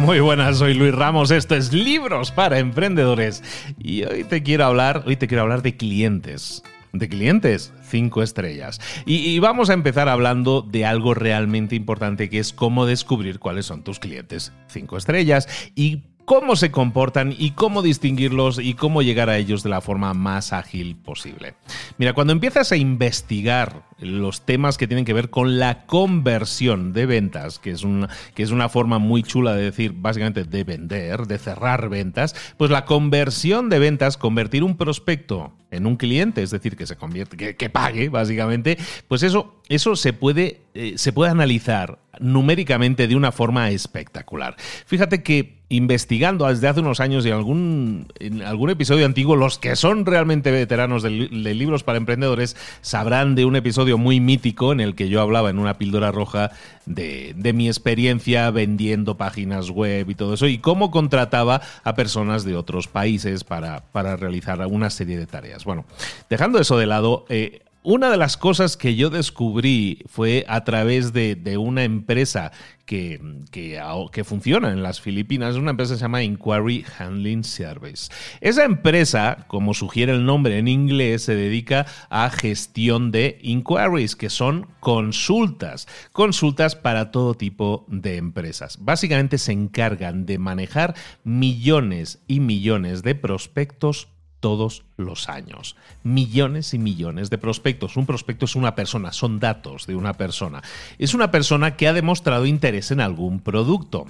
Muy 0.00 0.18
buenas, 0.20 0.56
soy 0.56 0.72
Luis 0.72 0.94
Ramos, 0.94 1.30
esto 1.30 1.54
es 1.54 1.74
Libros 1.74 2.32
para 2.32 2.58
Emprendedores 2.58 3.44
y 3.78 4.04
hoy 4.04 4.24
te 4.24 4.42
quiero 4.42 4.64
hablar, 4.64 5.04
hoy 5.06 5.16
te 5.16 5.28
quiero 5.28 5.42
hablar 5.42 5.60
de 5.60 5.76
clientes. 5.76 6.62
De 6.94 7.06
clientes, 7.06 7.74
cinco 7.82 8.22
estrellas. 8.22 8.80
Y, 9.04 9.38
vamos 9.40 9.68
a 9.68 9.74
empezar 9.74 10.08
hablando 10.08 10.62
de 10.62 10.86
algo 10.86 11.12
realmente 11.12 11.76
importante 11.76 12.30
que 12.30 12.38
es 12.38 12.54
cómo 12.54 12.86
descubrir 12.86 13.38
cuáles 13.38 13.66
son 13.66 13.84
tus 13.84 13.98
clientes. 13.98 14.52
Cinco 14.68 14.96
estrellas 14.96 15.46
y 15.76 16.09
cómo 16.30 16.54
se 16.54 16.70
comportan 16.70 17.34
y 17.36 17.50
cómo 17.50 17.82
distinguirlos 17.82 18.60
y 18.60 18.74
cómo 18.74 19.02
llegar 19.02 19.28
a 19.28 19.36
ellos 19.36 19.64
de 19.64 19.68
la 19.68 19.80
forma 19.80 20.14
más 20.14 20.52
ágil 20.52 20.94
posible. 20.94 21.54
Mira, 21.98 22.12
cuando 22.12 22.32
empiezas 22.32 22.70
a 22.70 22.76
investigar 22.76 23.82
los 23.98 24.46
temas 24.46 24.78
que 24.78 24.86
tienen 24.86 25.04
que 25.04 25.12
ver 25.12 25.30
con 25.30 25.58
la 25.58 25.86
conversión 25.86 26.92
de 26.92 27.06
ventas, 27.06 27.58
que 27.58 27.72
es 27.72 27.82
una, 27.82 28.08
que 28.36 28.44
es 28.44 28.52
una 28.52 28.68
forma 28.68 29.00
muy 29.00 29.24
chula 29.24 29.56
de 29.56 29.64
decir 29.64 29.92
básicamente 29.96 30.44
de 30.44 30.62
vender, 30.62 31.26
de 31.26 31.36
cerrar 31.36 31.88
ventas, 31.88 32.36
pues 32.56 32.70
la 32.70 32.84
conversión 32.84 33.68
de 33.68 33.80
ventas, 33.80 34.16
convertir 34.16 34.62
un 34.62 34.76
prospecto 34.76 35.52
en 35.72 35.84
un 35.84 35.96
cliente, 35.96 36.44
es 36.44 36.52
decir, 36.52 36.76
que 36.76 36.86
se 36.86 36.94
convierte, 36.94 37.56
que, 37.56 37.70
pague, 37.70 38.08
básicamente, 38.08 38.78
pues 39.08 39.24
eso, 39.24 39.60
eso 39.68 39.96
se 39.96 40.12
puede, 40.12 40.60
eh, 40.74 40.94
se 40.96 41.12
puede 41.12 41.32
analizar 41.32 41.98
numéricamente 42.20 43.08
de 43.08 43.16
una 43.16 43.32
forma 43.32 43.70
espectacular. 43.70 44.56
Fíjate 44.86 45.22
que 45.22 45.60
investigando 45.70 46.48
desde 46.48 46.66
hace 46.66 46.80
unos 46.80 46.98
años 46.98 47.24
y 47.24 47.30
algún, 47.30 48.08
en 48.18 48.42
algún 48.42 48.70
episodio 48.70 49.06
antiguo, 49.06 49.36
los 49.36 49.58
que 49.58 49.76
son 49.76 50.04
realmente 50.04 50.50
veteranos 50.50 51.04
de, 51.04 51.28
de, 51.28 51.54
libros 51.54 51.84
para 51.84 51.96
emprendedores 51.96 52.56
sabrán 52.80 53.36
de 53.36 53.44
un 53.44 53.54
episodio 53.54 53.96
muy 53.96 54.18
mítico 54.18 54.72
en 54.72 54.80
el 54.80 54.96
que 54.96 55.08
yo 55.08 55.20
hablaba 55.20 55.48
en 55.48 55.60
una 55.60 55.78
píldora 55.78 56.10
roja 56.10 56.50
de, 56.86 57.34
de 57.36 57.52
mi 57.52 57.68
experiencia 57.68 58.50
vendiendo 58.50 59.16
páginas 59.16 59.70
web 59.70 60.10
y 60.10 60.14
todo 60.16 60.34
eso 60.34 60.48
y 60.48 60.58
cómo 60.58 60.90
contrataba 60.90 61.60
a 61.84 61.94
personas 61.94 62.44
de 62.44 62.56
otros 62.56 62.88
países 62.88 63.44
para, 63.44 63.84
para 63.92 64.16
realizar 64.16 64.66
una 64.66 64.90
serie 64.90 65.18
de 65.18 65.26
tareas. 65.26 65.64
Bueno, 65.64 65.84
dejando 66.28 66.60
eso 66.60 66.78
de 66.78 66.86
lado, 66.86 67.26
eh, 67.28 67.60
una 67.82 68.10
de 68.10 68.16
las 68.16 68.36
cosas 68.36 68.76
que 68.76 68.94
yo 68.94 69.08
descubrí 69.08 70.02
fue 70.06 70.44
a 70.48 70.64
través 70.64 71.12
de, 71.12 71.56
una 71.56 71.84
empresa 71.84 72.52
que, 72.84 73.20
que, 73.50 73.80
que, 74.12 74.24
funciona 74.24 74.70
en 74.70 74.82
las 74.82 75.00
Filipinas, 75.00 75.56
una 75.56 75.70
empresa 75.70 75.94
que 75.94 75.98
se 75.98 76.04
llama 76.04 76.22
Inquiry 76.22 76.84
Handling 76.98 77.42
Service. 77.42 78.10
Esa 78.40 78.64
empresa, 78.64 79.46
como 79.46 79.72
sugiere 79.72 80.12
el 80.12 80.26
nombre 80.26 80.58
en 80.58 80.68
inglés, 80.68 81.22
se 81.22 81.34
dedica 81.34 81.86
a 82.10 82.28
gestión 82.30 83.10
de 83.10 83.38
inquiries, 83.42 84.14
que 84.14 84.28
son 84.28 84.66
consultas, 84.80 85.88
consultas 86.12 86.76
para 86.76 87.10
todo 87.10 87.34
tipo 87.34 87.86
de 87.88 88.16
empresas. 88.16 88.78
Básicamente 88.80 89.38
se 89.38 89.52
encargan 89.52 90.26
de 90.26 90.38
manejar 90.38 90.94
millones 91.24 92.22
y 92.26 92.40
millones 92.40 93.02
de 93.02 93.14
prospectos 93.14 94.08
todos 94.40 94.84
los 94.96 95.28
años. 95.28 95.76
Millones 96.02 96.74
y 96.74 96.78
millones 96.78 97.30
de 97.30 97.38
prospectos. 97.38 97.96
Un 97.96 98.06
prospecto 98.06 98.46
es 98.46 98.56
una 98.56 98.74
persona, 98.74 99.12
son 99.12 99.38
datos 99.38 99.86
de 99.86 99.94
una 99.94 100.14
persona. 100.14 100.62
Es 100.98 101.14
una 101.14 101.30
persona 101.30 101.76
que 101.76 101.88
ha 101.88 101.92
demostrado 101.92 102.46
interés 102.46 102.90
en 102.90 103.00
algún 103.00 103.40
producto. 103.40 104.06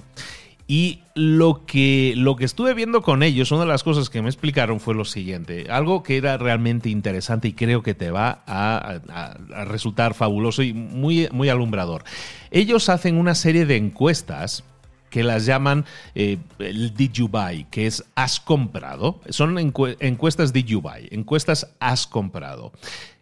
Y 0.67 1.01
lo 1.15 1.65
que, 1.65 2.13
lo 2.15 2.37
que 2.37 2.45
estuve 2.45 2.73
viendo 2.73 3.01
con 3.01 3.23
ellos, 3.23 3.51
una 3.51 3.61
de 3.61 3.67
las 3.67 3.83
cosas 3.83 4.09
que 4.09 4.21
me 4.21 4.29
explicaron 4.29 4.79
fue 4.79 4.95
lo 4.95 5.03
siguiente, 5.03 5.67
algo 5.69 6.01
que 6.01 6.15
era 6.15 6.37
realmente 6.37 6.87
interesante 6.87 7.49
y 7.49 7.53
creo 7.53 7.83
que 7.83 7.93
te 7.93 8.09
va 8.09 8.41
a, 8.47 9.65
resultar 9.65 10.13
fabuloso 10.13 10.63
y 10.63 10.71
muy, 10.71 11.27
muy 11.33 11.49
alumbrador. 11.49 12.05
Ellos 12.51 12.87
hacen 12.87 13.17
una 13.17 13.35
serie 13.35 13.65
de 13.65 13.75
encuestas 13.75 14.63
que 15.11 15.23
las 15.23 15.45
llaman 15.45 15.85
eh, 16.15 16.39
el 16.57 16.95
Did 16.95 17.11
You 17.11 17.27
Buy, 17.27 17.65
que 17.69 17.85
es 17.85 18.03
has 18.15 18.39
comprado. 18.39 19.21
Son 19.29 19.59
encuestas 19.59 20.53
Did 20.53 20.65
You 20.65 20.81
Buy, 20.81 21.09
encuestas 21.11 21.75
has 21.79 22.07
comprado. 22.07 22.71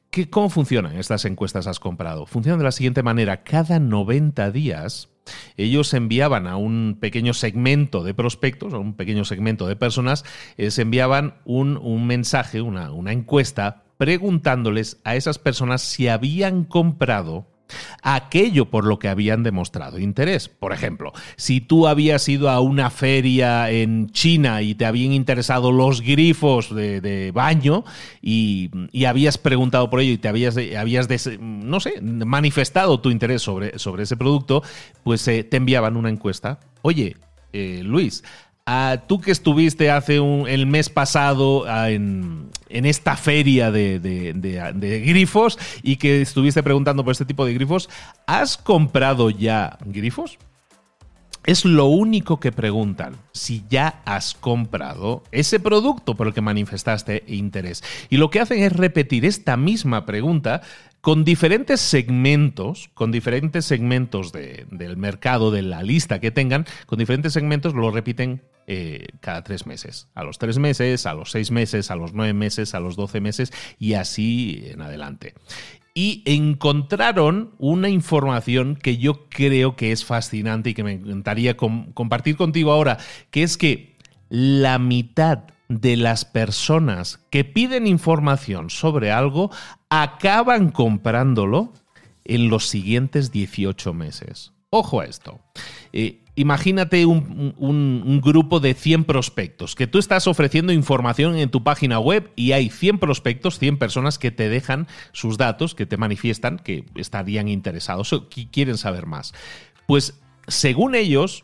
¿Qué, 0.10 0.30
¿Cómo 0.30 0.50
funcionan 0.50 0.96
estas 0.96 1.26
encuestas 1.26 1.68
has 1.68 1.80
comprado? 1.80 2.26
Funcionan 2.26 2.60
de 2.60 2.66
la 2.66 2.72
siguiente 2.72 3.04
manera. 3.04 3.44
Cada 3.44 3.80
90 3.80 4.52
días 4.52 5.10
ellos 5.58 5.94
enviaban 5.94 6.48
a 6.48 6.58
un 6.58 6.98
pequeño 7.00 7.34
segmento 7.34 8.04
de 8.04 8.14
prospectos, 8.14 8.74
a 8.74 8.80
un 8.80 8.94
pequeño 8.94 9.26
segmento 9.26 9.68
de 9.68 9.76
personas, 9.76 10.24
eh, 10.58 10.72
se 10.72 10.84
enviaban 10.84 11.36
un, 11.46 11.78
un 11.78 12.08
mensaje, 12.08 12.62
una, 12.62 12.92
una 12.92 13.12
encuesta, 13.12 13.84
preguntándoles 13.98 15.00
a 15.04 15.16
esas 15.16 15.40
personas 15.40 15.82
si 15.82 16.08
habían 16.08 16.64
comprado 16.64 17.46
aquello 18.02 18.66
por 18.66 18.86
lo 18.86 19.00
que 19.00 19.08
habían 19.08 19.44
demostrado 19.44 20.00
interés. 20.00 20.50
Por 20.50 20.74
ejemplo, 20.74 21.14
si 21.36 21.62
tú 21.62 21.88
habías 21.88 22.28
ido 22.30 22.50
a 22.50 22.60
una 22.60 22.90
feria 22.90 23.70
en 23.70 24.10
China 24.12 24.62
y 24.62 24.76
te 24.76 24.86
habían 24.86 25.14
interesado 25.14 25.72
los 25.72 26.02
grifos 26.02 26.74
de, 26.74 27.32
baño 27.34 27.84
y, 28.22 28.72
y, 28.92 29.06
habías 29.06 29.38
preguntado 29.38 29.90
por 29.90 30.00
ello 30.00 30.14
y 30.14 30.18
te 30.18 30.28
habías, 30.28 30.58
habías 30.78 31.08
no 31.40 31.80
sé, 31.80 32.02
manifestado 32.02 33.00
tu 33.00 33.12
interés 33.12 33.42
sobre, 33.42 33.78
sobre 33.80 34.04
ese 34.04 34.18
producto, 34.18 34.64
pues 35.04 35.28
eh, 35.28 35.44
te 35.44 35.58
enviaban 35.58 35.98
una 35.98 36.10
encuesta. 36.10 36.60
Oye, 36.82 37.18
eh, 37.54 37.82
Luis, 37.84 38.24
tú 39.08 39.22
que 39.22 39.32
estuviste 39.32 39.92
hace 39.92 40.18
el 40.18 40.66
mes 40.66 40.90
pasado 40.90 41.66
en, 41.88 42.50
esta 42.70 43.16
feria 43.16 43.72
de, 43.72 45.02
grifos 45.06 45.58
y 45.82 45.96
que 45.96 46.22
estuviste 46.22 46.64
preguntando 46.64 47.04
por 47.04 47.12
este 47.12 47.26
tipo 47.26 47.46
de 47.46 47.54
grifos, 47.54 47.90
¿has 48.28 48.58
comprado 48.58 49.30
ya 49.30 49.78
grifos? 49.86 50.38
Es 51.46 51.66
lo 51.66 51.86
único 51.86 52.40
que 52.40 52.52
preguntan, 52.52 53.16
si 53.32 53.64
ya 53.70 54.02
has 54.06 54.34
comprado 54.34 55.24
ese 55.32 55.60
producto 55.60 56.16
por 56.16 56.28
el 56.28 56.34
que 56.34 56.42
manifestaste 56.42 57.24
interés. 57.28 57.84
Y 58.10 58.18
lo 58.18 58.30
que 58.30 58.40
hacen 58.40 58.62
es 58.62 58.74
repetir 58.74 59.26
esta 59.26 59.58
misma 59.58 60.06
pregunta 60.06 60.62
con 61.02 61.24
diferentes 61.24 61.80
segmentos, 61.80 62.90
con 62.94 63.12
diferentes 63.12 63.66
segmentos 63.66 64.32
del 64.32 64.98
mercado, 64.98 65.50
de 65.50 65.62
la 65.62 65.82
lista 65.82 66.20
que 66.20 66.32
tengan, 66.32 66.66
con 66.86 67.00
diferentes 67.00 67.34
segmentos 67.34 67.74
lo 67.74 67.90
repiten 67.90 68.42
eh, 68.68 69.08
cada 69.22 69.44
tres 69.44 69.66
meses. 69.66 70.08
A 70.14 70.24
los 70.24 70.38
tres 70.38 70.60
meses, 70.60 71.06
a 71.06 71.14
los 71.14 71.32
seis 71.32 71.52
meses, 71.52 71.90
a 71.90 71.96
los 71.96 72.14
nueve 72.14 72.34
meses, 72.34 72.76
a 72.76 72.80
los 72.80 72.96
doce 72.96 73.22
meses 73.22 73.52
y 73.80 73.94
así 73.94 74.64
en 74.66 74.82
adelante. 74.82 75.34
Y 76.00 76.24
encontraron 76.24 77.56
una 77.58 77.90
información 77.90 78.78
que 78.78 78.96
yo 78.96 79.28
creo 79.28 79.76
que 79.76 79.92
es 79.92 80.06
fascinante 80.06 80.70
y 80.70 80.74
que 80.74 80.86
me 80.86 80.94
encantaría 80.94 81.58
compartir 81.58 82.38
contigo 82.38 82.72
ahora, 82.72 83.00
que 83.32 83.44
es 83.44 83.58
que 83.58 83.98
la 84.30 84.80
mitad 84.80 85.40
de 85.68 85.98
las 85.98 86.24
personas 86.24 87.20
que 87.30 87.44
piden 87.44 87.86
información 87.86 88.70
sobre 88.70 89.12
algo 89.12 89.52
acaban 89.90 90.72
comprándolo 90.72 91.74
en 92.24 92.48
los 92.48 92.70
siguientes 92.70 93.34
18 93.34 93.94
meses. 93.94 94.54
Ojo 94.70 95.02
a 95.02 95.06
esto. 95.06 95.42
Eh, 95.92 96.24
imagínate 96.40 97.06
un, 97.06 98.22
grupo 98.24 98.62
de 98.62 98.74
100 98.74 99.04
prospectos, 99.04 99.76
que 99.76 99.88
tú 99.88 100.00
estás 100.00 100.26
ofreciendo 100.26 100.72
información 100.72 101.36
en 101.36 101.50
tu 101.50 101.64
página 101.64 102.00
web 102.00 102.32
y 102.38 102.54
hay 102.54 102.70
100 102.70 103.00
prospectos, 103.00 103.60
100 103.60 103.78
personas 103.78 104.18
que 104.18 104.32
te 104.32 104.48
dejan 104.48 104.88
sus 105.12 105.38
datos, 105.38 105.76
que 105.76 105.86
te 105.86 105.98
manifiestan 105.98 106.58
que 106.58 106.86
estarían 106.96 107.50
interesados 107.50 108.14
o 108.14 108.30
que 108.30 108.50
quieren 108.50 108.78
saber 108.78 109.06
más. 109.06 109.34
Pues 109.86 110.22
según 110.48 110.96
ellos, 110.96 111.44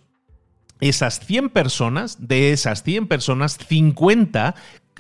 esas 0.80 1.20
100 1.20 1.50
personas, 1.50 2.28
de 2.28 2.54
esas 2.54 2.84
100 2.84 3.08
personas, 3.08 3.58
50 3.68 4.56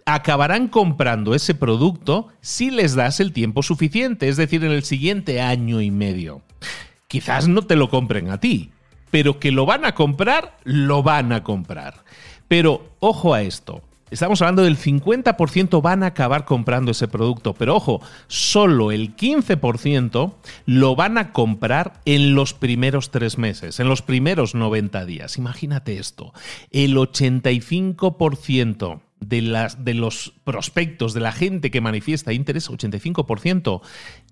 acabarán 0.05 0.67
comprando 0.67 1.33
ese 1.33 1.55
producto 1.55 2.27
si 2.41 2.69
les 2.69 2.95
das 2.95 3.21
el 3.21 3.31
tiempo 3.31 3.63
suficiente, 3.63 4.27
es 4.27 4.35
decir, 4.35 4.63
en 4.65 4.71
el 4.71 4.83
siguiente 4.83 5.41
año 5.41 5.79
y 5.79 5.89
medio. 5.89 6.41
Quizás 7.07 7.47
no 7.47 7.61
te 7.61 7.77
lo 7.77 7.89
compren 7.89 8.29
a 8.29 8.39
ti, 8.41 8.71
pero 9.11 9.39
que 9.39 9.51
lo 9.51 9.65
van 9.65 9.85
a 9.85 9.95
comprar, 9.95 10.57
lo 10.63 11.03
van 11.03 11.31
a 11.31 11.43
comprar. 11.43 12.03
Pero 12.47 12.89
ojo 12.99 13.33
a 13.33 13.41
esto, 13.41 13.81
Estamos 14.11 14.39
hablando 14.41 14.63
del 14.63 14.77
50% 14.77 15.81
van 15.81 16.03
a 16.03 16.07
acabar 16.07 16.45
comprando 16.45 16.91
ese 16.91 17.07
producto, 17.07 17.53
pero 17.53 17.75
ojo, 17.75 18.01
solo 18.27 18.91
el 18.91 19.15
15% 19.15 20.33
lo 20.67 20.95
van 20.95 21.17
a 21.17 21.33
comprar 21.33 22.01
en 22.05 22.35
los 22.35 22.53
primeros 22.53 23.09
tres 23.09 23.39
meses, 23.39 23.79
en 23.79 23.89
los 23.89 24.03
primeros 24.03 24.53
90 24.53 25.05
días. 25.05 25.39
Imagínate 25.39 25.97
esto, 25.97 26.33
el 26.69 26.95
85% 26.95 29.01
de, 29.19 29.41
las, 29.41 29.83
de 29.83 29.93
los 29.93 30.33
prospectos, 30.43 31.13
de 31.13 31.21
la 31.21 31.31
gente 31.31 31.71
que 31.71 31.81
manifiesta 31.81 32.33
interés, 32.33 32.69
85% 32.69 33.81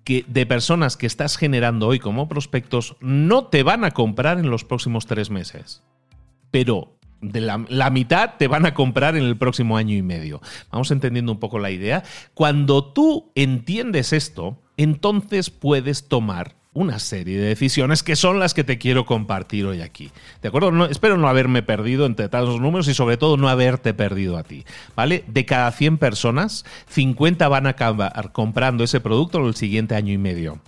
que, 0.04 0.26
de 0.28 0.46
personas 0.46 0.98
que 0.98 1.08
estás 1.08 1.38
generando 1.38 1.88
hoy 1.88 2.00
como 2.00 2.28
prospectos, 2.28 2.96
no 3.00 3.48
te 3.48 3.64
van 3.64 3.84
a 3.84 3.92
comprar 3.92 4.40
en 4.40 4.50
los 4.50 4.64
próximos 4.64 5.06
tres 5.06 5.30
meses. 5.30 5.84
Pero 6.52 6.98
de 7.24 7.42
la, 7.42 7.90
mitad 7.90 8.34
te 8.38 8.48
van 8.48 8.66
a 8.66 8.74
comprar 8.74 9.16
en 9.16 9.24
el 9.24 9.38
próximo 9.38 9.78
año 9.78 9.96
y 9.96 10.02
medio. 10.02 10.42
Vamos 10.72 10.92
entendiendo 10.92 11.32
un 11.32 11.40
poco 11.40 11.58
la 11.58 11.72
idea. 11.72 12.04
Cuando 12.34 12.84
tú 12.84 13.32
entiendes 13.36 14.14
esto, 14.14 14.60
entonces 14.78 15.50
puedes 15.50 16.08
tomar 16.08 16.56
una 16.74 17.00
serie 17.00 17.40
de 17.40 17.48
decisiones 17.48 18.04
que 18.04 18.16
son 18.16 18.40
las 18.40 18.54
que 18.54 18.64
te 18.64 18.78
quiero 18.78 19.06
compartir 19.06 19.66
hoy 19.66 19.82
aquí. 19.82 20.12
¿De 20.42 20.48
acuerdo? 20.48 20.86
espero 20.88 21.18
no 21.18 21.28
haberme 21.28 21.64
perdido 21.64 22.06
entre 22.06 22.30
tantos 22.30 22.60
números 22.60 22.88
y 22.88 22.94
sobre 22.94 23.18
todo 23.18 23.38
no 23.38 23.48
haberte 23.48 23.94
perdido 23.94 24.38
a 24.38 24.44
ti. 24.44 24.66
¿Vale? 24.96 25.24
De 25.28 25.46
cada 25.46 25.72
100 25.72 25.98
personas, 25.98 26.66
50 26.90 27.48
van 27.48 27.68
a 27.68 27.72
acabar 27.72 28.32
comprando 28.32 28.84
ese 28.84 29.00
producto 29.00 29.40
en 29.40 29.46
el 29.46 29.56
siguiente 29.56 29.96
año 29.96 30.14
y 30.14 30.18
medio. 30.18 30.60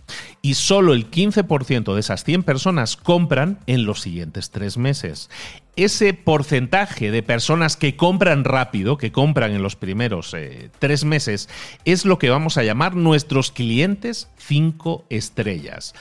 Y 0.41 0.53
solo 0.53 0.93
el 0.93 1.09
15% 1.09 1.93
de 1.93 1.99
esas 1.99 2.23
100 2.23 2.43
personas 2.43 2.97
compran 2.97 3.59
en 3.65 3.85
los 3.85 4.01
siguientes 4.01 4.51
tres 4.51 4.77
meses 4.77 5.29
ese 5.75 6.13
porcentaje 6.13 7.11
de 7.11 7.21
personas 7.21 7.75
que 7.75 7.95
compran 7.95 8.43
rápido, 8.43 8.97
que 8.97 9.11
compran 9.11 9.51
en 9.51 9.61
los 9.61 9.75
primeros 9.75 10.33
eh, 10.33 10.69
tres 10.79 11.03
meses, 11.03 11.49
es 11.83 12.05
lo 12.05 12.17
que 12.17 12.29
vamos 12.29 12.57
a 12.57 12.63
llamar 12.63 12.95
nuestros 12.95 13.51
clientes 13.51 14.29
cinco 14.37 15.05
estrellas 15.09 15.94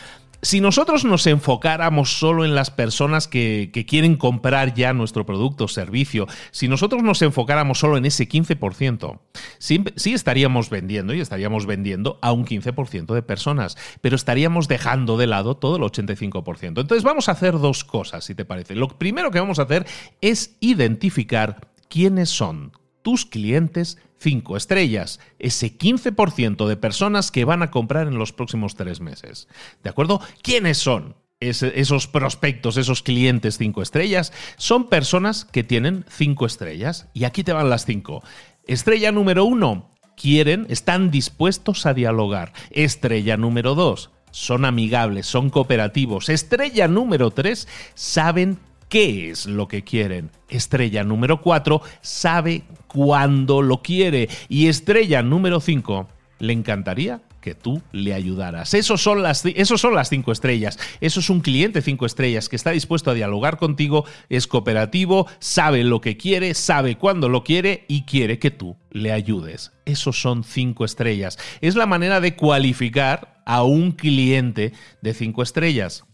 si 0.45 0.61
nosotros 0.61 1.05
nos 1.07 1.27
enfocáramos 1.27 2.19
solo 2.19 2.45
en 2.45 2.55
las 2.55 2.71
personas 2.71 3.29
que, 3.29 3.71
quieren 3.89 4.17
comprar 4.17 4.75
ya 4.75 4.93
nuestro 4.93 5.25
producto 5.25 5.65
o 5.65 5.69
servicio, 5.69 6.27
si 6.51 6.69
nosotros 6.69 7.03
nos 7.03 7.23
enfocáramos 7.23 7.79
solo 7.79 7.97
en 7.97 8.05
ese 8.05 8.29
15%, 8.29 9.21
sí, 9.59 9.83
estaríamos 10.13 10.69
vendiendo 10.69 11.15
y 11.15 11.21
estaríamos 11.21 11.65
vendiendo 11.65 12.19
a 12.21 12.33
un 12.33 12.45
15% 12.45 13.15
de 13.15 13.23
personas, 13.23 13.77
pero 14.03 14.17
estaríamos 14.17 14.69
dejando 14.69 15.17
de 15.17 15.27
lado 15.27 15.57
todo 15.57 15.77
el 15.77 15.83
85%. 15.83 16.81
Entonces 16.81 17.05
vamos 17.05 17.29
a 17.29 17.33
hacer 17.33 17.59
dos 17.59 17.83
cosas, 17.85 18.25
si 18.25 18.35
te 18.35 18.45
parece. 18.45 18.75
Lo 18.75 18.89
primero 18.89 19.31
que 19.31 19.41
vamos 19.41 19.59
a 19.59 19.63
hacer 19.63 19.87
es 20.21 20.57
identificar 20.61 21.69
quiénes 21.89 22.29
son 22.29 22.73
tus 23.05 23.27
clientes 23.27 23.99
5 24.19 24.57
estrellas, 24.57 25.21
ese 25.39 25.79
15% 25.79 26.67
de 26.67 26.77
personas 26.77 27.31
que 27.31 27.45
van 27.45 27.63
a 27.63 27.71
comprar 27.71 28.09
en 28.09 28.19
los 28.19 28.33
próximos 28.33 28.75
tres 28.75 29.01
meses. 29.01 29.47
¿De 29.83 29.91
acuerdo? 29.91 30.21
¿Quiénes 30.43 30.79
son? 30.79 31.15
esos 31.41 32.07
prospectos, 32.07 32.79
esos 32.79 33.03
clientes 33.03 33.59
5 33.59 33.83
estrellas, 33.83 34.33
son 34.57 34.89
personas 34.89 35.45
que 35.45 35.63
tienen 35.63 36.07
5 36.09 36.47
estrellas. 36.47 37.09
Y 37.13 37.25
aquí 37.25 37.45
te 37.45 37.53
van 37.53 37.69
las 37.69 37.85
5. 37.85 38.23
Estrella 38.67 39.13
número 39.13 39.45
1, 39.45 39.91
quieren, 40.17 40.67
están 40.71 41.11
dispuestos 41.11 41.85
a 41.85 41.93
dialogar. 41.93 42.55
Estrella 42.71 43.37
número 43.37 43.75
2, 43.75 44.11
son 44.31 44.65
amigables, 44.65 45.27
son 45.27 45.51
cooperativos. 45.51 46.31
Estrella 46.31 46.89
número 46.89 47.31
3, 47.31 47.69
saben 47.95 48.59
qué 48.89 49.31
es 49.31 49.45
lo 49.45 49.69
que 49.69 49.83
quieren. 49.85 50.31
Estrella 50.49 51.05
número 51.05 51.43
4 51.43 51.83
sabe 52.01 52.63
cuándo 52.95 53.61
lo 53.61 53.83
quiere. 53.83 54.29
Y 54.49 54.69
estrella 54.69 55.21
número 55.23 55.59
5 55.59 56.07
le 56.39 56.53
encantaría 56.53 57.23
que 57.41 57.55
tú 57.57 57.83
le 57.91 58.15
ayudaras. 58.15 58.73
Esos 58.73 59.03
son, 59.03 59.23
las, 59.23 59.43
son 59.65 59.95
las 59.95 60.09
cinco 60.09 60.33
estrellas. 60.33 60.79
Eso 61.01 61.21
es 61.21 61.29
un 61.29 61.41
cliente 61.41 61.83
cinco 61.83 62.07
estrellas 62.07 62.49
que 62.49 62.57
está 62.57 62.71
dispuesto 62.71 63.11
a 63.11 63.15
dialogar 63.15 63.59
contigo, 63.59 64.07
es 64.31 64.47
cooperativo, 64.47 65.27
sabe 65.41 65.85
lo 65.85 66.01
que 66.01 66.17
quiere, 66.17 66.55
sabe 66.55 66.97
cuándo 66.97 67.29
lo 67.29 67.45
quiere 67.45 67.85
y 67.87 68.03
quiere 68.05 68.39
que 68.39 68.51
tú 68.51 68.77
le 68.93 69.13
ayudes. 69.13 69.73
Esos 69.85 70.23
son 70.23 70.45
cinco 70.45 70.87
estrellas. 70.87 71.39
Es 71.61 71.75
la 71.75 71.85
manera 71.85 72.21
de 72.21 72.35
cualificar 72.35 73.43
a 73.45 73.63
un 73.63 73.93
cliente 73.93 74.73
de 75.03 75.13
cinco 75.13 75.43
estrellas 75.43 76.05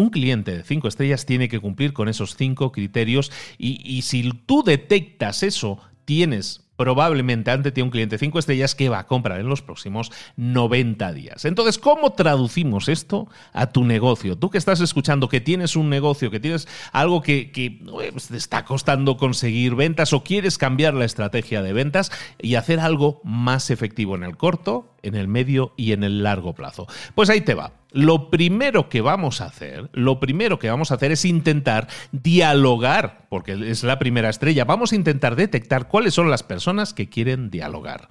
un 0.00 0.10
cliente 0.10 0.56
de 0.56 0.64
cinco 0.64 0.88
estrellas 0.88 1.26
tiene 1.26 1.48
que 1.48 1.60
cumplir 1.60 1.92
con 1.92 2.08
esos 2.08 2.34
cinco 2.34 2.72
criterios 2.72 3.30
y, 3.58 4.02
si 4.02 4.30
tú 4.46 4.62
detectas 4.64 5.42
eso, 5.42 5.78
tienes 6.10 6.66
probablemente 6.74 7.52
ante 7.52 7.70
ti 7.70 7.82
un 7.82 7.90
cliente 7.90 8.16
de 8.16 8.18
5 8.18 8.40
estrellas 8.40 8.74
que 8.74 8.88
va 8.88 8.98
a 8.98 9.06
comprar 9.06 9.38
en 9.38 9.48
los 9.48 9.62
próximos 9.62 10.10
90 10.36 11.12
días. 11.12 11.44
Entonces, 11.44 11.78
¿cómo 11.78 12.14
traducimos 12.14 12.88
esto 12.88 13.28
a 13.52 13.70
tu 13.70 13.84
negocio? 13.84 14.36
Tú 14.36 14.50
que 14.50 14.58
estás 14.58 14.80
escuchando 14.80 15.28
que 15.28 15.40
tienes 15.40 15.76
un 15.76 15.88
negocio, 15.88 16.32
que 16.32 16.40
tienes 16.40 16.66
algo 16.90 17.22
que, 17.22 17.52
que 17.52 17.80
pues, 18.10 18.26
te 18.26 18.36
está 18.36 18.64
costando 18.64 19.18
conseguir 19.18 19.76
ventas 19.76 20.12
o 20.12 20.24
quieres 20.24 20.58
cambiar 20.58 20.94
la 20.94 21.04
estrategia 21.04 21.62
de 21.62 21.72
ventas 21.72 22.10
y 22.40 22.56
hacer 22.56 22.80
algo 22.80 23.20
más 23.22 23.70
efectivo 23.70 24.16
en 24.16 24.24
el 24.24 24.36
corto, 24.36 24.89
en 25.02 25.14
el 25.14 25.28
medio 25.28 25.72
y 25.76 25.92
en 25.92 26.04
el 26.04 26.22
largo 26.22 26.54
plazo. 26.54 26.86
Pues 27.14 27.30
ahí 27.30 27.40
te 27.40 27.54
va 27.54 27.72
lo 27.92 28.30
primero 28.30 28.88
que 28.88 29.00
vamos 29.00 29.40
a 29.40 29.46
hacer, 29.46 29.88
lo 29.92 30.20
primero 30.20 30.58
que 30.58 30.70
vamos 30.70 30.90
a 30.90 30.94
hacer 30.94 31.12
es 31.12 31.24
intentar 31.24 31.88
dialogar, 32.12 33.26
porque 33.28 33.52
es 33.70 33.82
la 33.82 33.98
primera 33.98 34.28
estrella. 34.28 34.64
Vamos 34.64 34.92
a 34.92 34.96
intentar 34.96 35.36
detectar 35.36 35.88
cuáles 35.88 36.14
son 36.14 36.30
las 36.30 36.42
personas 36.42 36.94
que 36.94 37.08
quieren 37.08 37.50
dialogar. 37.50 38.08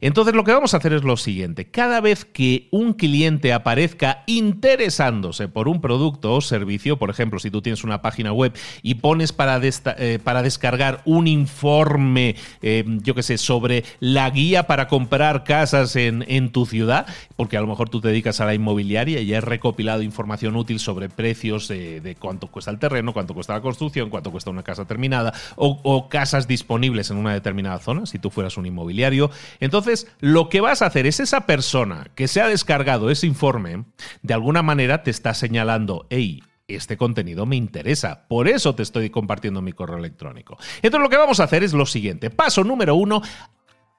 Entonces 0.00 0.34
lo 0.34 0.44
que 0.44 0.52
vamos 0.52 0.74
a 0.74 0.78
hacer 0.78 0.92
es 0.92 1.04
lo 1.04 1.16
siguiente. 1.16 1.70
Cada 1.70 2.00
vez 2.00 2.24
que 2.24 2.68
un 2.70 2.92
cliente 2.92 3.52
aparezca 3.52 4.22
interesándose 4.26 5.48
por 5.48 5.68
un 5.68 5.80
producto 5.80 6.34
o 6.34 6.40
servicio, 6.40 6.98
por 6.98 7.10
ejemplo, 7.10 7.38
si 7.38 7.50
tú 7.50 7.62
tienes 7.62 7.84
una 7.84 8.02
página 8.02 8.32
web 8.32 8.52
y 8.82 8.96
pones 8.96 9.32
para, 9.32 9.60
eh, 9.62 10.18
para 10.22 10.42
descargar 10.42 11.02
un 11.04 11.26
informe, 11.26 12.36
eh, 12.62 12.84
yo 13.02 13.14
qué 13.14 13.22
sé, 13.22 13.38
sobre 13.38 13.84
la 14.00 14.28
guía 14.30 14.66
para 14.66 14.88
comprar 14.88 15.44
casas 15.44 15.96
en, 15.96 16.24
en, 16.28 16.50
tu 16.50 16.66
ciudad, 16.66 17.06
porque 17.36 17.56
a 17.56 17.60
lo 17.60 17.66
mejor 17.66 17.88
tú 17.88 18.00
te 18.00 18.08
dedicas 18.08 18.40
a 18.40 18.46
la 18.46 18.54
inmobiliaria 18.54 19.20
y 19.20 19.34
has 19.34 19.44
recopilado 19.44 20.02
información 20.02 20.56
útil 20.56 20.78
sobre 20.78 21.08
precios 21.08 21.68
de 21.68 22.16
cuánto 22.18 22.46
cuesta 22.48 22.70
el 22.70 22.78
terreno, 22.78 23.12
cuánto 23.12 23.34
cuesta 23.34 23.54
la 23.54 23.60
construcción, 23.60 24.10
cuánto 24.10 24.30
cuesta 24.30 24.50
una 24.50 24.62
casa 24.62 24.84
terminada 24.84 25.32
o, 25.56 25.80
o 25.82 26.08
casas 26.08 26.46
disponibles 26.46 27.10
en 27.10 27.16
una 27.16 27.32
determinada 27.32 27.78
zona, 27.78 28.06
si 28.06 28.18
tú 28.18 28.30
fueras 28.30 28.56
un 28.56 28.66
inmobiliario. 28.66 29.30
Entonces, 29.60 29.85
lo 30.20 30.48
que 30.48 30.60
vas 30.60 30.82
a 30.82 30.86
hacer 30.86 31.06
es 31.06 31.20
esa 31.20 31.46
persona 31.46 32.10
que 32.14 32.28
se 32.28 32.40
ha 32.40 32.48
descargado 32.48 33.10
ese 33.10 33.26
informe, 33.26 33.84
de 34.22 34.34
alguna 34.34 34.62
manera 34.62 35.02
te 35.02 35.10
está 35.10 35.34
señalando, 35.34 36.06
hey, 36.10 36.42
este 36.68 36.96
contenido 36.96 37.46
me 37.46 37.56
interesa. 37.56 38.26
Por 38.28 38.48
eso 38.48 38.74
te 38.74 38.82
estoy 38.82 39.10
compartiendo 39.10 39.62
mi 39.62 39.72
correo 39.72 39.98
electrónico. 39.98 40.58
Entonces 40.82 41.02
lo 41.02 41.08
que 41.08 41.16
vamos 41.16 41.40
a 41.40 41.44
hacer 41.44 41.62
es 41.62 41.72
lo 41.72 41.86
siguiente. 41.86 42.30
Paso 42.30 42.64
número 42.64 42.94
uno. 42.94 43.22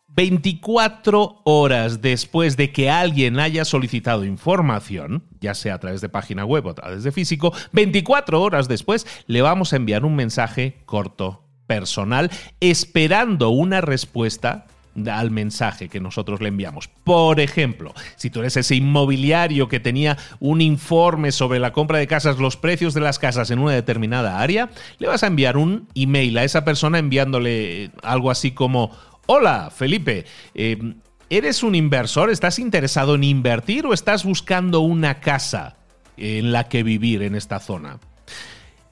24 0.10 1.42
horas 1.44 2.02
después 2.02 2.58
de 2.58 2.72
que 2.72 2.90
alguien 2.90 3.40
haya 3.40 3.66
solicitado 3.66 4.26
información, 4.26 5.24
ya 5.40 5.54
sea 5.54 5.76
a 5.76 5.80
través 5.80 6.02
de 6.02 6.10
página 6.10 6.44
web 6.44 6.66
o 6.66 6.72
a 6.72 6.76
través 6.76 7.04
de 7.04 7.12
físico, 7.12 7.54
24 7.74 8.42
horas 8.42 8.68
después 8.68 9.06
le 9.28 9.44
vamos 9.44 9.74
a 9.74 9.76
enviar 9.76 10.06
un 10.06 10.16
mensaje 10.16 10.82
corto, 10.86 11.44
personal, 11.68 12.32
esperando 12.62 13.50
una 13.50 13.82
respuesta 13.82 14.66
al 15.06 15.32
mensaje 15.32 15.90
que 15.90 16.00
nosotros 16.00 16.42
le 16.42 16.50
enviamos. 16.50 16.90
Por 17.04 17.40
ejemplo, 17.40 17.94
si 18.16 18.30
tú 18.30 18.40
eres 18.40 18.58
ese 18.58 18.76
inmobiliario 18.76 19.68
que 19.68 19.80
tenía 19.80 20.18
un 20.40 20.62
informe 20.62 21.32
sobre 21.32 21.60
la 21.60 21.74
compra 21.74 22.00
de 22.00 22.08
casas, 22.08 22.40
los 22.40 22.58
precios 22.58 22.94
de 22.94 23.02
las 23.02 23.20
casas 23.20 23.52
en 23.52 23.60
una 23.60 23.74
determinada 23.74 24.40
área, 24.40 24.70
le 24.98 25.08
vas 25.08 25.24
a 25.24 25.28
enviar 25.28 25.58
un 25.58 25.88
email 25.96 26.38
a 26.38 26.44
esa 26.44 26.66
persona 26.66 27.00
enviándole 27.00 27.92
algo 28.02 28.32
así 28.32 28.52
como, 28.52 28.92
hola 29.28 29.70
Felipe, 29.76 30.26
eh, 30.56 30.96
¿eres 31.30 31.64
un 31.64 31.76
inversor? 31.76 32.32
¿Estás 32.32 32.58
interesado 32.58 33.16
en 33.16 33.24
invertir 33.24 33.86
o 33.86 33.94
estás 33.94 34.24
buscando 34.24 34.80
una 34.80 35.20
casa 35.20 35.78
en 36.18 36.52
la 36.52 36.68
que 36.68 36.84
vivir 36.84 37.22
en 37.22 37.36
esta 37.36 37.60
zona? 37.60 38.00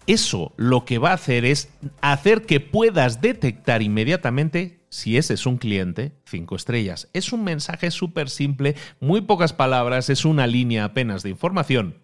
Eso 0.08 0.54
lo 0.56 0.86
que 0.86 1.00
va 1.00 1.12
a 1.12 1.16
hacer 1.16 1.46
es 1.46 1.70
hacer 2.02 2.44
que 2.44 2.60
puedas 2.60 3.22
detectar 3.22 3.82
inmediatamente 3.82 4.85
si 4.96 5.18
ese 5.18 5.34
es 5.34 5.46
un 5.46 5.58
cliente, 5.58 6.14
cinco 6.26 6.56
estrellas. 6.56 7.10
Es 7.12 7.34
un 7.34 7.44
mensaje 7.44 7.92
súper 7.92 8.30
simple, 8.30 8.76
muy 9.02 9.20
pocas 9.20 9.52
palabras, 9.52 10.10
es 10.10 10.24
una 10.24 10.48
línea 10.48 10.86
apenas 10.86 11.22
de 11.22 11.32
información. 11.32 12.02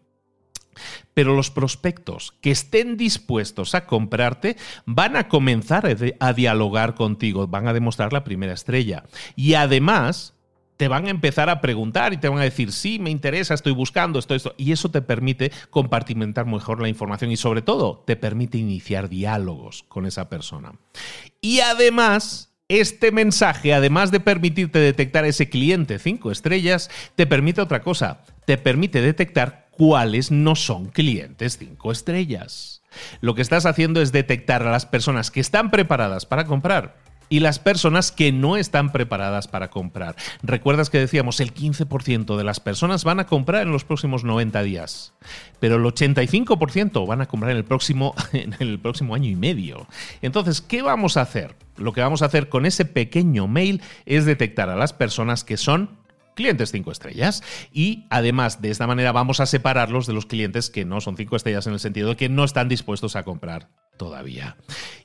Pero 1.14 1.34
los 1.34 1.52
prospectos 1.52 2.34
que 2.42 2.52
estén 2.52 2.98
dispuestos 2.98 3.76
a 3.76 3.86
comprarte 3.86 4.58
van 4.86 5.16
a 5.16 5.30
comenzar 5.30 5.86
a, 6.20 6.34
dialogar 6.34 6.94
contigo, 6.94 7.48
van 7.48 7.70
a 7.70 7.74
demostrar 7.74 8.12
la 8.12 8.26
primera 8.26 8.52
estrella. 8.52 9.06
Y 9.38 9.54
además, 9.54 10.34
te 10.76 10.90
van 10.90 11.08
a 11.08 11.12
empezar 11.12 11.50
a 11.50 11.62
preguntar 11.62 12.12
y 12.12 12.18
te 12.18 12.28
van 12.28 12.40
a 12.40 12.44
decir, 12.44 12.74
sí, 12.74 13.00
me 13.00 13.10
interesa, 13.10 13.54
estoy 13.54 13.72
buscando 13.72 14.20
esto, 14.20 14.36
esto. 14.36 14.54
Y 14.58 14.74
eso 14.74 14.92
te 14.92 15.02
permite 15.02 15.54
compartimentar 15.70 16.46
mejor 16.46 16.82
la 16.82 16.90
información 16.90 17.32
y 17.32 17.38
sobre 17.38 17.62
todo 17.62 18.04
te 18.06 18.18
permite 18.18 18.58
iniciar 18.58 19.08
diálogos 19.08 19.84
con 19.88 20.06
esa 20.06 20.28
persona. 20.28 20.74
Y 21.40 21.62
además, 21.62 22.51
este 22.80 23.12
mensaje, 23.12 23.74
además 23.74 24.12
de 24.12 24.20
permitirte 24.20 24.80
detectar 24.80 25.26
ese 25.26 25.50
cliente 25.50 26.00
cinco 26.00 26.32
estrellas, 26.32 26.90
te 27.16 27.28
permite 27.28 27.62
otra 27.62 27.82
cosa, 27.82 28.22
te 28.46 28.58
permite 28.58 29.02
detectar 29.02 29.68
cuáles 29.72 30.32
no 30.32 30.56
son 30.56 30.86
clientes 30.86 31.58
cinco 31.58 31.92
estrellas. 31.92 32.82
Lo 33.20 33.36
que 33.36 33.42
estás 33.42 33.66
haciendo 33.66 34.02
es 34.02 34.12
detectar 34.12 34.64
a 34.64 34.72
las 34.72 34.86
personas 34.86 35.32
que 35.32 35.40
están 35.40 35.72
preparadas 35.72 36.26
para 36.26 36.46
comprar 36.46 36.96
y 37.32 37.40
las 37.40 37.60
personas 37.60 38.12
que 38.12 38.34
no 38.34 38.58
están 38.58 38.92
preparadas 38.92 39.48
para 39.48 39.70
comprar. 39.70 40.18
Recuerdas 40.44 40.90
que 40.90 41.00
decíamos 41.00 41.40
el 41.40 41.54
15% 41.54 42.36
de 42.36 42.44
las 42.44 42.60
personas 42.60 43.06
van 43.06 43.22
a 43.22 43.26
comprar 43.26 43.62
en 43.62 43.72
los 43.72 43.86
próximos 43.86 44.26
90 44.26 44.62
días, 44.64 45.14
pero 45.62 45.78
el 45.78 45.84
85% 45.84 47.08
van 47.08 47.22
a 47.22 47.28
comprar 47.28 47.52
en 47.52 47.58
el 47.58 47.64
próximo 47.64 48.14
en 48.34 48.54
el 48.60 48.80
próximo 48.80 49.16
año 49.16 49.30
y 49.30 49.38
medio. 49.38 49.88
Entonces, 50.22 50.60
¿qué 50.60 50.82
vamos 50.82 51.16
a 51.16 51.22
hacer? 51.22 51.56
Lo 51.78 51.94
que 51.94 52.02
vamos 52.02 52.22
a 52.22 52.26
hacer 52.26 52.50
con 52.50 52.66
ese 52.66 52.84
pequeño 52.84 53.48
mail 53.48 53.82
es 54.06 54.26
detectar 54.26 54.70
a 54.70 54.76
las 54.76 54.92
personas 54.92 55.46
que 55.46 55.56
son 55.56 56.02
clientes 56.36 56.72
5 56.72 56.92
estrellas. 56.92 57.44
Y 57.72 58.08
además, 58.10 58.62
de 58.62 58.72
esta 58.72 58.88
manera 58.88 59.14
vamos 59.14 59.40
a 59.40 59.46
separarlos 59.46 60.06
de 60.06 60.14
los 60.14 60.26
clientes 60.26 60.70
que 60.70 60.84
no 60.84 61.00
son 61.00 61.16
5 61.16 61.34
estrellas 61.38 61.66
en 61.66 61.74
el 61.74 61.80
sentido 61.80 62.10
de 62.10 62.16
que 62.18 62.28
no 62.28 62.44
están 62.44 62.68
dispuestos 62.68 63.16
a 63.16 63.24
comprar 63.24 63.70
todavía. 64.02 64.58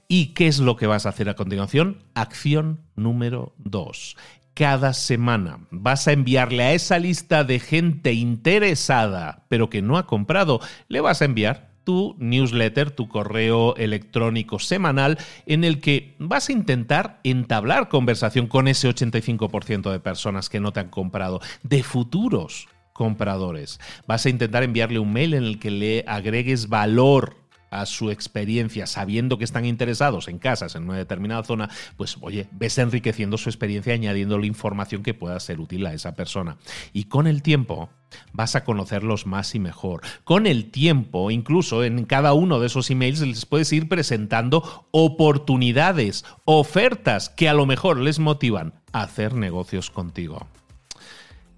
¿Y 0.09 0.29
qué 0.29 0.47
es 0.47 0.59
lo 0.59 0.77
que 0.77 0.87
vas 0.87 1.05
a 1.05 1.11
hacer 1.11 1.29
a 1.29 1.37
continuación? 1.37 2.03
Acción 2.15 2.81
número 2.95 3.53
2 3.59 4.17
cada 4.55 4.95
semana. 4.95 5.59
Vas 5.71 6.09
a 6.09 6.13
enviarle 6.13 6.63
a 6.63 6.73
esa 6.73 6.99
lista 6.99 7.45
de 7.45 7.61
gente 7.61 8.15
interesada, 8.15 9.45
pero 9.51 9.69
que 9.69 9.83
no 9.83 9.99
ha 9.99 10.07
comprado, 10.07 10.61
le 10.89 11.03
vas 11.03 11.21
a 11.21 11.27
enviar 11.27 11.73
tu 11.85 12.17
newsletter, 12.19 12.91
tu 12.91 13.07
correo 13.07 13.77
electrónico 13.77 14.59
semanal, 14.59 15.19
en 15.45 15.63
el 15.63 15.83
que 15.83 16.15
vas 16.19 16.49
a 16.49 16.53
intentar 16.53 17.21
entablar 17.23 17.91
conversación 17.91 18.47
con 18.47 18.67
ese 18.67 18.89
85% 18.89 19.93
de 19.93 20.01
personas 20.01 20.49
que 20.49 20.59
no 20.59 20.73
te 20.73 20.81
han 20.81 20.89
comprado, 20.89 21.43
de 21.63 21.83
futuros 21.83 22.67
compradores. 22.95 23.79
Vas 24.07 24.25
a 24.25 24.31
intentar 24.31 24.63
enviarle 24.63 25.01
un 25.01 25.13
mail 25.13 25.35
en 25.35 25.45
el 25.45 25.59
que 25.59 25.71
le 25.71 26.03
agregues 26.09 26.71
valor 26.71 27.46
a 27.81 27.87
su 27.87 28.11
experiencia, 28.11 28.87
sabiendo 28.87 29.39
que 29.39 29.45
están 29.45 29.65
interesados 29.65 30.29
en 30.29 30.39
casas 30.39 30.75
en 30.75 30.85
una 30.85 30.97
determinada 30.97 31.45
zona, 31.45 31.71
pues 31.97 32.17
oye, 32.21 32.49
ves 32.53 32.79
enriqueciendo 32.79 33.39
su 33.39 33.49
experiencia 33.49 33.95
añadiéndole 33.95 34.47
información 34.47 35.03
que 35.03 35.15
pueda 35.15 35.39
ser 35.41 35.61
útil 35.61 35.87
a 35.87 35.95
esa 35.95 36.15
persona. 36.15 36.57
Y 36.93 37.05
con 37.05 37.27
el 37.27 37.43
tiempo 37.43 37.91
vas 38.33 38.57
a 38.57 38.65
conocerlos 38.65 39.27
más 39.27 39.55
y 39.55 39.59
mejor. 39.59 40.03
Con 40.25 40.47
el 40.47 40.71
tiempo, 40.71 41.31
incluso 41.31 41.85
en 41.85 42.05
cada 42.05 42.33
uno 42.33 42.61
de 42.61 42.67
esos 42.67 42.91
emails 42.91 43.21
les 43.21 43.47
puedes 43.47 43.73
ir 43.73 43.89
presentando 43.89 44.87
oportunidades, 44.91 46.25
ofertas 46.45 47.29
que 47.29 47.49
a 47.49 47.55
lo 47.55 47.67
mejor 47.67 47.99
les 47.99 48.19
motivan 48.19 48.75
a 48.93 49.03
hacer 49.03 49.35
negocios 49.35 49.91
contigo. 49.91 50.47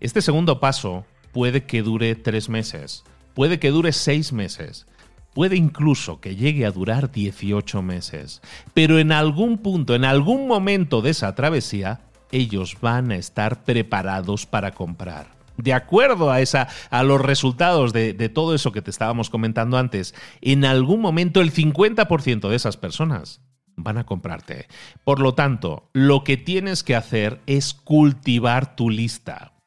Este 0.00 0.22
segundo 0.22 0.60
paso 0.60 1.04
puede 1.32 1.64
que 1.64 1.82
dure 1.82 2.14
tres 2.14 2.48
meses, 2.48 3.04
puede 3.34 3.58
que 3.58 3.70
dure 3.70 3.92
seis 3.92 4.32
meses, 4.32 4.86
puede 5.34 5.56
incluso 5.56 6.20
que 6.20 6.36
llegue 6.36 6.66
a 6.66 6.70
durar 6.70 7.10
18 7.10 7.82
meses. 7.82 8.40
Pero 8.74 8.98
en 8.98 9.12
algún 9.12 9.58
punto, 9.58 9.94
en 9.94 10.04
algún 10.04 10.46
momento 10.46 11.02
de 11.02 11.10
esa 11.10 11.34
travesía, 11.34 12.00
ellos 12.32 12.76
van 12.80 13.10
a 13.12 13.16
estar 13.16 13.64
preparados 13.64 14.46
para 14.46 14.72
comprar. 14.72 15.38
De 15.56 15.72
acuerdo 15.72 16.30
a, 16.30 16.40
esa, 16.40 16.68
a 16.90 17.02
los 17.02 17.20
resultados 17.20 17.92
de, 17.92 18.12
de 18.12 18.28
todo 18.28 18.54
eso 18.54 18.70
que 18.70 18.82
te 18.82 18.90
estábamos 18.90 19.28
comentando 19.28 19.76
antes, 19.76 20.14
en 20.40 20.64
algún 20.64 21.00
momento 21.00 21.40
el 21.40 21.52
50% 21.52 22.48
de 22.48 22.56
esas 22.56 22.76
personas 22.76 23.40
van 23.76 23.98
a 23.98 24.06
comprarte. 24.06 24.68
Por 25.04 25.20
lo 25.20 25.34
tanto, 25.34 25.90
lo 25.92 26.22
que 26.24 26.36
tienes 26.36 26.82
que 26.82 26.96
hacer 26.96 27.40
es 27.46 27.74
cultivar 27.74 28.76
tu 28.76 28.90
lista 28.90 29.57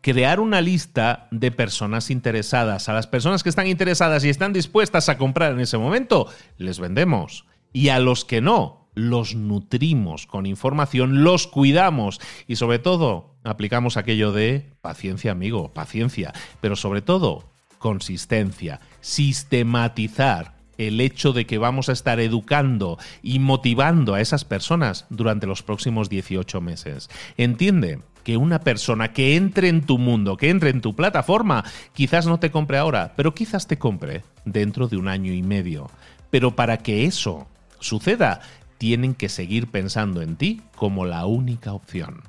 crear 0.00 0.40
una 0.40 0.60
lista 0.60 1.28
de 1.30 1.50
personas 1.50 2.10
interesadas. 2.10 2.88
A 2.88 2.92
las 2.92 3.06
personas 3.06 3.42
que 3.42 3.48
están 3.48 3.66
interesadas 3.66 4.24
y 4.24 4.28
están 4.28 4.52
dispuestas 4.52 5.08
a 5.08 5.18
comprar 5.18 5.52
en 5.52 5.60
ese 5.60 5.78
momento, 5.78 6.28
les 6.56 6.78
vendemos. 6.78 7.44
Y 7.72 7.88
a 7.90 7.98
los 7.98 8.24
que 8.24 8.40
no, 8.40 8.88
los 8.94 9.34
nutrimos 9.34 10.26
con 10.26 10.46
información, 10.46 11.22
los 11.22 11.46
cuidamos 11.46 12.20
y 12.46 12.56
sobre 12.56 12.78
todo 12.78 13.36
aplicamos 13.44 13.96
aquello 13.96 14.32
de 14.32 14.72
paciencia, 14.80 15.32
amigo, 15.32 15.72
paciencia, 15.72 16.32
pero 16.60 16.76
sobre 16.76 17.02
todo 17.02 17.44
consistencia, 17.78 18.80
sistematizar 19.00 20.58
el 20.78 21.00
hecho 21.00 21.32
de 21.32 21.46
que 21.46 21.58
vamos 21.58 21.88
a 21.88 21.92
estar 21.92 22.20
educando 22.20 22.98
y 23.22 23.40
motivando 23.40 24.14
a 24.14 24.20
esas 24.20 24.44
personas 24.44 25.06
durante 25.10 25.46
los 25.46 25.62
próximos 25.62 26.08
18 26.08 26.60
meses. 26.60 27.10
Entiende 27.36 28.00
que 28.28 28.36
una 28.36 28.60
persona 28.60 29.14
que 29.14 29.36
entre 29.36 29.70
en 29.70 29.86
tu 29.86 29.96
mundo, 29.96 30.36
que 30.36 30.50
entre 30.50 30.68
en 30.68 30.82
tu 30.82 30.94
plataforma, 30.94 31.64
quizás 31.94 32.26
no 32.26 32.38
te 32.38 32.50
compre 32.50 32.76
ahora, 32.76 33.14
pero 33.16 33.34
quizás 33.34 33.66
te 33.66 33.78
compre 33.78 34.22
dentro 34.44 34.86
de 34.86 34.98
un 34.98 35.08
año 35.08 35.32
y 35.32 35.42
medio. 35.42 35.90
Pero 36.28 36.54
para 36.54 36.76
que 36.76 37.06
eso 37.06 37.48
suceda, 37.78 38.42
tienen 38.76 39.14
que 39.14 39.30
seguir 39.30 39.68
pensando 39.68 40.20
en 40.20 40.36
ti 40.36 40.60
como 40.76 41.06
la 41.06 41.24
única 41.24 41.72
opción. 41.72 42.20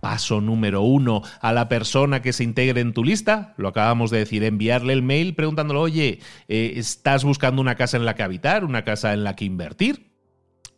Paso 0.00 0.40
número 0.40 0.80
uno 0.80 1.20
a 1.42 1.52
la 1.52 1.68
persona 1.68 2.22
que 2.22 2.32
se 2.32 2.42
integre 2.42 2.80
en 2.80 2.94
tu 2.94 3.04
lista, 3.04 3.52
lo 3.58 3.68
acabamos 3.68 4.10
de 4.10 4.20
decir, 4.20 4.42
enviarle 4.42 4.94
el 4.94 5.02
mail 5.02 5.34
preguntándole, 5.34 5.80
oye, 5.80 6.20
eh, 6.48 6.72
¿estás 6.76 7.24
buscando 7.24 7.60
una 7.60 7.74
casa 7.74 7.98
en 7.98 8.06
la 8.06 8.14
que 8.14 8.22
habitar, 8.22 8.64
una 8.64 8.84
casa 8.84 9.12
en 9.12 9.22
la 9.22 9.36
que 9.36 9.44
invertir? 9.44 10.15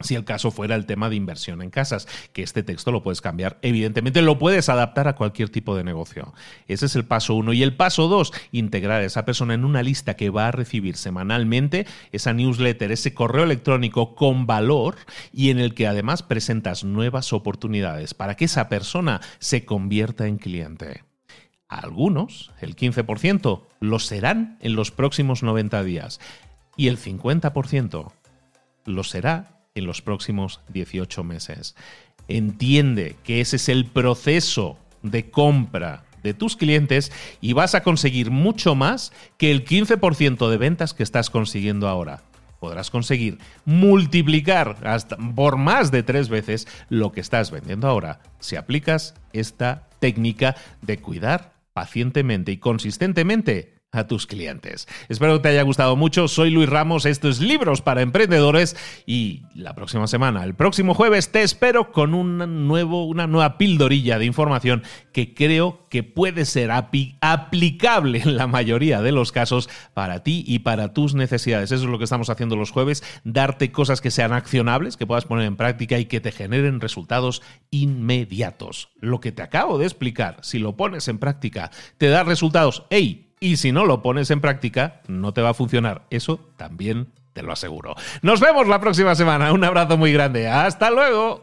Si 0.01 0.15
el 0.15 0.25
caso 0.25 0.51
fuera 0.51 0.75
el 0.75 0.87
tema 0.87 1.09
de 1.09 1.17
inversión 1.17 1.63
en 1.63 1.71
casas, 1.71 2.07
que 2.33 2.43
este 2.43 2.63
texto 2.63 2.93
lo 2.93 3.03
puedes 3.03 3.21
cambiar, 3.21 3.59
evidentemente 3.63 4.23
lo 4.23 4.39
puedes 4.39 4.69
adaptar 4.69 5.09
a 5.09 5.15
cualquier 5.15 5.49
tipo 5.49 5.77
de 5.77 5.85
negocio. 5.85 6.33
Ese 6.69 6.87
es 6.87 6.97
el 6.97 7.05
paso 7.05 7.35
uno. 7.35 7.53
Y 7.53 7.63
el 7.63 7.75
paso 7.75 8.09
dos, 8.09 8.33
integrar 8.53 9.01
a 9.01 9.05
esa 9.05 9.25
persona 9.25 9.55
en 9.55 9.65
una 9.65 9.83
lista 9.83 10.15
que 10.15 10.31
va 10.31 10.49
a 10.49 10.53
recibir 10.53 10.97
semanalmente 10.97 11.87
esa 12.13 12.33
newsletter, 12.33 12.93
ese 12.93 13.15
correo 13.15 13.45
electrónico 13.45 14.15
con 14.15 14.47
valor 14.47 14.97
y 15.33 15.51
en 15.51 15.59
el 15.59 15.75
que 15.75 15.87
además 15.87 16.23
presentas 16.23 16.85
nuevas 16.85 17.33
oportunidades 17.33 18.15
para 18.15 18.37
que 18.37 18.45
esa 18.45 18.69
persona 18.69 19.21
se 19.39 19.65
convierta 19.65 20.27
en 20.27 20.39
cliente. 20.39 21.05
algunos, 21.69 22.51
el 22.61 22.77
15%, 22.77 23.63
lo 23.81 23.99
serán 23.99 24.57
en 24.61 24.75
los 24.75 24.91
próximos 24.91 25.43
90 25.43 25.83
días 25.83 26.19
y 26.79 26.89
el 26.89 26.99
50% 26.99 28.13
lo 28.87 29.05
será 29.05 29.58
en 29.79 29.87
los 29.87 30.03
próximos 30.03 30.61
18 30.69 31.25
meses. 31.25 31.75
Entiende 32.29 33.17
que 33.25 33.41
ese 33.41 33.57
es 33.57 33.69
el 33.69 33.87
proceso 33.87 34.79
de 35.03 35.31
compra 35.31 36.05
de 36.23 36.35
tus 36.35 36.57
clientes 36.57 37.13
y 37.41 37.53
vas 37.53 37.75
a 37.75 37.83
conseguir 37.83 38.31
mucho 38.31 38.75
más 38.75 39.13
que 39.37 39.51
el 39.51 39.65
15% 39.65 40.49
de 40.49 40.57
ventas 40.57 40.95
que 40.95 41.03
estás 41.03 41.31
consiguiendo 41.31 41.89
ahora. 41.89 42.23
Podrás 42.61 42.91
conseguir 42.91 43.39
multiplicar 43.65 44.77
hasta 44.85 45.17
por 45.17 45.57
más 45.57 45.91
de 45.93 46.03
tres 46.03 46.29
veces 46.29 46.67
lo 46.89 47.13
que 47.13 47.21
estás 47.21 47.53
vendiendo 47.53 47.87
ahora 47.87 48.21
si 48.41 48.57
aplicas 48.57 49.15
esta 49.33 49.89
técnica 50.01 50.57
de 50.83 50.99
cuidar 50.99 51.53
pacientemente 51.73 52.51
y 52.51 52.57
consistentemente 52.57 53.78
a 53.91 54.07
tus 54.07 54.27
clientes. 54.27 54.87
Espero 55.09 55.37
que 55.37 55.45
te 55.45 55.49
haya 55.49 55.63
gustado 55.63 55.97
mucho. 55.97 56.29
Soy 56.29 56.51
Luis 56.51 56.69
Ramos, 56.69 57.07
esto 57.07 57.29
es 57.29 57.41
Libros 57.41 57.81
para 57.81 58.03
Emprendedores 58.03 58.77
y 59.07 59.45
la 59.55 59.75
próxima 59.75 60.07
semana, 60.07 60.45
el 60.45 60.55
próximo 60.55 60.93
jueves, 60.93 61.33
te 61.33 61.43
espero 61.43 61.91
con 61.91 62.13
un 62.13 62.67
nuevo, 62.69 63.07
una 63.07 63.27
nueva 63.27 63.57
pildorilla 63.57 64.19
de 64.19 64.27
información 64.27 64.83
que 65.13 65.33
creo 65.33 65.87
que 65.89 66.03
puede 66.03 66.45
ser 66.45 66.71
aplicable 66.71 68.21
en 68.21 68.37
la 68.37 68.47
mayoría 68.47 69.01
de 69.01 69.13
los 69.13 69.33
casos 69.33 69.71
para 69.95 70.23
ti 70.23 70.45
y 70.47 70.59
para 70.61 70.93
tus 70.93 71.15
necesidades. 71.15 71.73
Eso 71.73 71.85
es 71.85 71.91
lo 71.91 71.99
que 71.99 72.05
estamos 72.05 72.29
haciendo 72.29 72.57
los 72.57 72.71
jueves, 72.71 73.03
darte 73.25 73.73
cosas 73.73 74.03
que 74.03 74.11
sean 74.11 74.35
accionables, 74.35 74.99
que 74.99 75.07
puedas 75.07 75.25
poner 75.25 75.47
en 75.47 75.57
práctica 75.57 75.99
y 75.99 76.05
que 76.05 76.21
te 76.21 76.31
generen 76.31 76.81
resultados 76.81 77.43
inmediatos. 77.71 78.91
Lo 79.01 79.21
que 79.21 79.33
te 79.33 79.43
acabo 79.43 79.79
de 79.79 79.87
explicar, 79.87 80.37
si 80.43 80.59
lo 80.59 80.77
pones 80.77 81.09
en 81.09 81.19
práctica, 81.19 81.71
te 81.97 82.09
da 82.09 82.23
resultados. 82.23 82.85
¡Ey! 82.91 83.28
Y 83.41 83.57
si 83.57 83.73
no 83.73 83.85
lo 83.85 84.03
pones 84.03 84.31
en 84.31 84.41
práctica, 84.41 85.01
no 85.07 85.33
te 85.33 85.43
va 85.43 85.51
a 85.51 85.55
funcionar. 85.55 86.03
Eso 86.11 86.41
también 86.57 87.09
te 87.33 87.43
lo 87.43 87.53
aseguro. 87.53 87.95
Nos 88.23 88.41
vemos 88.41 88.67
la 88.67 88.81
próxima 88.81 89.15
semana. 89.15 89.53
Un 89.53 89.65
abrazo 89.65 89.97
muy 89.97 90.13
grande. 90.13 90.49
Hasta 90.49 90.91
luego. 90.91 91.43